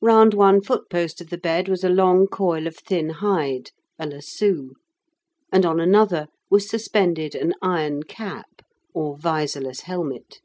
Round 0.00 0.32
one 0.32 0.62
footpost 0.62 1.20
of 1.20 1.28
the 1.28 1.36
bed 1.36 1.68
was 1.68 1.84
a 1.84 1.90
long 1.90 2.26
coil 2.26 2.66
of 2.66 2.76
thin 2.78 3.10
hide, 3.10 3.70
a 3.98 4.06
lasso, 4.06 4.70
and 5.52 5.66
on 5.66 5.78
another 5.78 6.28
was 6.48 6.70
suspended 6.70 7.34
an 7.34 7.52
iron 7.60 8.04
cap, 8.04 8.62
or 8.94 9.18
visorless 9.18 9.80
helmet. 9.82 10.40